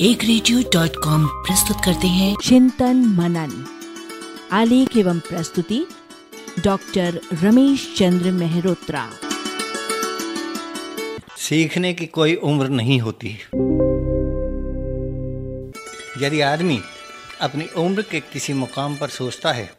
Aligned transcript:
एक 0.00 0.24
radio 0.24 0.62
dot 0.72 0.96
com 1.04 1.26
प्रस्तुत 1.26 1.76
करते 1.84 2.06
हैं। 2.06 2.36
चिंतन 2.44 2.96
मनन 2.96 3.66
आलेख 4.52 4.96
एवं 4.96 5.20
प्रस्तुति 5.20 5.86
डॉक्टर 6.64 7.20
रमेश 7.42 7.94
चंद्र 7.98 8.30
मेहरोत्रा। 8.30 9.10
सीखने 11.38 11.94
की 11.94 12.06
कोई 12.06 12.34
उम्र 12.34 12.68
नहीं 12.68 13.00
होती। 13.00 13.28
यदि 16.26 16.40
आदमी 16.40 16.80
अपनी 17.40 17.66
उम्र 17.66 18.02
के 18.02 18.20
किसी 18.20 18.52
मुकाम 18.52 18.96
पर 18.96 19.08
सोचता 19.08 19.52
है 19.52 19.70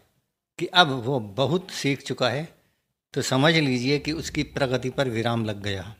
कि 0.59 0.65
अब 0.65 1.03
वो 1.05 1.19
बहुत 1.19 1.71
सीख 1.71 2.01
चुका 2.01 2.29
है 2.29 2.49
तो 3.13 3.21
समझ 3.21 3.55
लीजिए 3.55 3.99
कि 3.99 4.11
उसकी 4.11 4.43
प्रगति 4.43 4.89
पर 4.89 5.09
विराम 5.09 5.45
लग 5.45 5.63
गया। 5.63 5.95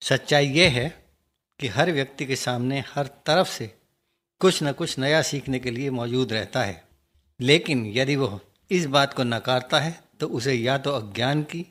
सच्चाई 0.00 0.46
ये 0.46 0.68
है 0.68 1.05
कि 1.60 1.68
हर 1.68 1.92
व्यक्ति 1.92 2.26
के 2.26 2.36
सामने 2.36 2.84
हर 2.94 3.06
तरफ़ 3.06 3.48
से 3.48 3.74
कुछ 4.38 4.62
न 4.62 4.72
कुछ 4.72 4.98
नया 4.98 5.22
सीखने 5.22 5.58
के 5.58 5.70
लिए 5.70 5.90
मौजूद 5.90 6.32
रहता 6.32 6.62
है। 6.62 6.84
लेकिन 7.40 7.86
यदि 7.86 8.16
वह 8.16 8.40
इस 8.70 8.86
बात 8.86 9.14
को 9.14 9.24
नकारता 9.24 9.80
है 9.80 10.00
तो 10.20 10.26
उसे 10.26 10.54
या 10.54 10.78
तो 10.78 10.90
अज्ञान 10.90 11.42
की 11.42 11.66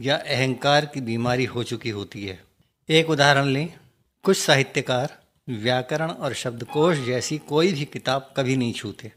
या 0.00 0.16
अहंकार 0.16 0.86
की 0.86 1.00
बीमारी 1.00 1.44
हो 1.44 1.62
चुकी 1.62 1.90
होती 1.90 2.26
है। 2.26 2.44
एक 2.88 3.10
उदाहरण 3.10 3.44
लें, 3.44 3.74
कुछ 4.22 4.38
साहित्यकार 4.38 5.22
व्याकरण 5.48 6.10
और 6.10 6.34
शब्दकोश 6.34 6.96
जैसी 6.98 7.38
कोई 7.38 7.72
भी 7.72 7.84
किताब 7.84 8.34
कभी 8.36 8.56
नहीं 8.56 8.72
छूते। 8.72 9.12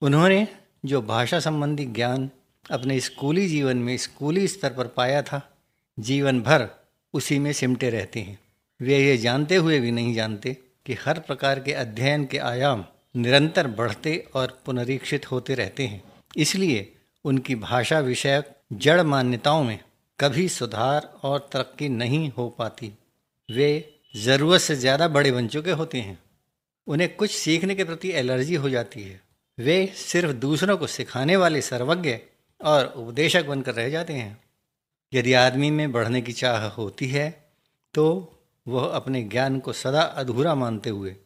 उन्होंने 0.00 0.48
जो 0.84 1.02
भाषा 1.02 1.40
संबंधी 1.40 1.84
ज्ञान 1.84 2.30
अपने 2.70 3.00
स्कूली 3.00 3.48
जीवन 3.48 3.76
में 3.76 3.96
स्कूली 3.96 4.48
स्तर 4.48 4.72
पर 4.72 4.86
पाया 4.86 5.22
था, 5.22 5.56
जीवन 5.98 6.40
भर 6.40 6.68
उसी 7.12 7.38
में 7.38 7.52
सिमटे 7.52 7.90
रहते 7.90 8.20
हैं। 8.20 8.38
वे 8.84 8.98
ये 8.98 9.16
जानते 9.16 9.56
हुए 9.56 9.78
भी 9.80 9.90
नहीं 9.90 10.14
जानते 10.14 10.56
कि 10.86 10.96
हर 11.04 11.18
प्रकार 11.18 11.60
के 11.60 11.72
अध्ययन 11.74 12.24
के 12.24 12.38
आयाम 12.38 12.84
निरंतर 13.16 13.66
बढ़ते 13.76 14.16
और 14.34 14.58
पुनरीक्षित 14.66 15.30
होते 15.30 15.54
रहते 15.54 15.86
हैं। 15.86 16.02
इसलिए 16.36 16.92
उनकी 17.24 17.54
भाषा 17.56 17.98
विषयक 18.00 18.54
जड़ 18.72 19.02
मान्यताओं 19.02 19.62
में 19.64 19.78
कभी 20.18 20.48
सुधार 20.48 21.08
और 21.22 21.48
तरक्की 21.52 21.88
नहीं 21.90 22.30
हो 22.30 22.48
पाती। 22.58 22.92
वे 23.48 23.68
ज़रूरत 24.16 24.60
से 24.60 24.76
ज़्यादा 24.76 25.08
बड़े 25.08 25.30
बन 25.32 25.48
चुके 25.48 25.70
होते 25.72 26.00
हैं। 26.00 26.18
उन्हें 26.86 27.14
कुछ 27.16 27.30
सीखने 27.30 27.74
के 27.74 27.84
प्रति 27.84 28.10
एलर्जी 28.12 28.54
हो 28.54 28.70
जाती 28.70 29.02
है। 29.02 29.20
वे 29.58 29.86
सिर्फ़ 29.96 30.32
दूसरों 30.38 30.76
को 30.76 30.86
सिखाने 30.88 31.36
वाले 31.36 31.60
सर्वज्ञ 31.62 32.16
और 32.60 32.92
उपदेशक 32.96 33.46
बनकर 33.46 33.74
रह 33.74 33.88
जाते 33.88 34.12
हैं। 34.12 34.36
यदि 35.12 35.32
आदमी 35.32 35.70
में 35.70 35.90
बढ़ने 35.92 36.20
की 36.22 36.32
चाह 36.34 36.66
होती 36.68 37.06
है 37.08 37.28
तो 37.94 38.04
वह 38.68 38.86
अपने 38.88 39.22
ज्ञान 39.22 39.60
को 39.60 39.72
सदा 39.72 40.02
अधूरा 40.02 40.54
मानते 40.54 40.90
हुए 40.90 41.16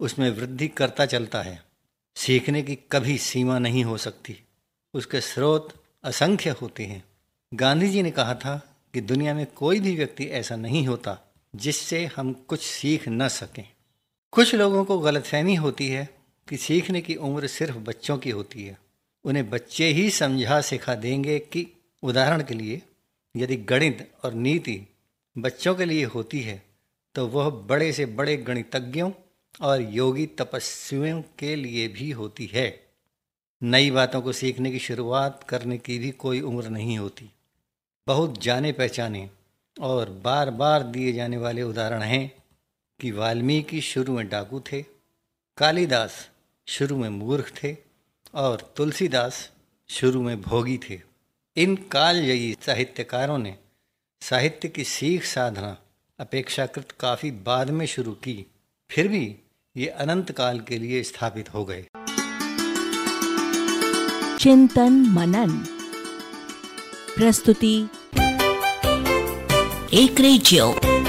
उसमें 0.00 0.30
वृद्धि 0.30 0.68
करता 0.68 1.06
चलता 1.06 1.42
है। 1.42 1.64
सीखने 2.16 2.62
की 2.62 2.78
कभी 2.92 3.18
सीमा 3.18 3.58
नहीं 3.58 3.84
हो 3.84 3.96
सकती। 3.96 4.42
उसके 4.94 5.20
स्रोत 5.20 5.84
असंख्य 6.04 6.50
होते 6.50 6.84
हैं। 6.84 7.04
गांधी 7.54 7.88
जी 7.88 8.02
ने 8.02 8.10
कहा 8.10 8.34
था 8.34 8.76
कि 8.94 9.00
दुनिया 9.00 9.34
में 9.34 9.46
कोई 9.46 9.80
भी 9.80 9.96
व्यक्ति 9.96 10.24
ऐसा 10.24 10.56
नहीं 10.56 10.88
होता 10.88 11.32
जिससे 11.56 12.06
हम 12.06 12.32
कुछ 12.32 12.60
सीख 12.60 13.08
न 13.08 13.28
सकें। 13.28 13.68
कुछ 14.30 14.54
लोगों 14.54 14.84
को 14.84 14.98
गलतफहमी 14.98 15.54
होती 15.54 15.88
है 15.88 16.08
कि 16.48 16.56
सीखने 16.56 17.00
की 17.00 17.14
उम्र 17.14 17.46
सिर्फ़ 17.46 17.76
बच्चों 17.76 18.18
की 18.18 18.30
होती 18.30 18.64
है। 18.64 18.78
उन्हें 19.24 19.50
बच्चे 19.50 19.86
ही 19.86 20.10
समझा 20.10 20.60
सिखा 20.60 20.94
देंगे 20.94 21.38
कि, 21.38 21.66
उदाहरण 22.02 22.42
के 22.42 22.54
लिए, 22.54 22.82
यदि 23.36 23.56
गणित 23.56 24.12
और 24.24 24.34
नीति 24.34 24.86
बच्चों 25.38 25.74
के 25.74 25.84
लिए 25.84 26.04
होती 26.04 26.40
है 26.40 26.69
तो 27.14 27.26
वह 27.26 27.50
बड़े 27.50 27.92
से 27.92 28.06
बड़े 28.06 28.36
गणितज्ञों 28.36 29.12
और 29.60 29.82
योगी 29.82 30.26
तपस्वियों 30.26 31.22
के 31.38 31.56
लिए 31.56 31.88
भी 31.88 32.10
होती 32.10 32.46
है। 32.46 32.90
नई 33.62 33.90
बातों 33.90 34.22
को 34.22 34.32
सीखने 34.32 34.70
की 34.70 34.78
शुरुआत 34.78 35.44
करने 35.48 35.78
की 35.78 35.98
भी 35.98 36.10
कोई 36.10 36.40
उम्र 36.40 36.68
नहीं 36.68 36.98
होती। 36.98 37.30
बहुत 38.06 38.42
जाने 38.42 38.72
पहचाने 38.72 39.30
और 39.80 40.10
बार 40.10 40.50
बार 40.50 40.82
दिए 40.82 41.12
जाने 41.12 41.36
वाले 41.36 41.62
उदाहरण 41.62 42.02
हैं 42.02 42.42
कि 43.00 43.10
वाल्मीकि 43.10 43.80
शुरू 43.80 44.12
में 44.12 44.28
डाकू 44.28 44.60
थे, 44.60 44.84
कालिदास 45.58 46.30
शुरू 46.66 46.96
में 46.96 47.08
मूर्ख 47.08 47.52
थे 47.62 47.76
और 48.34 48.74
तुलसीदास 48.76 49.50
शुरू 49.88 50.22
में 50.22 50.40
भोगी 50.40 50.78
थे। 50.90 51.00
इन 51.56 51.76
कालजयी 51.76 52.56
साहित्यकारों 52.62 53.38
ने 53.38 53.56
साहित्य 54.20 54.68
की 54.68 54.84
सीख 54.84 55.24
साधना 55.24 55.76
अपेक्षाकृत 56.20 56.88
काफ़ी 57.00 57.30
बाद 57.30 57.70
में 57.70 57.86
शुरू 57.86 58.12
की, 58.12 58.46
फिर 58.90 59.08
भी 59.08 59.36
ये 59.76 59.86
अनंत 59.86 60.32
काल 60.32 60.60
के 60.60 60.78
लिए 60.78 61.02
स्थापित 61.02 61.54
हो 61.54 61.64
गए। 61.64 61.86
चिंतन 64.38 64.92
मनन। 64.92 65.50
प्रस्तुति। 67.16 67.88
एक 69.94 70.20
रेडियो। 70.20 70.99